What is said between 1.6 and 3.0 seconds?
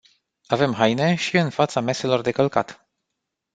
meselor de călcat.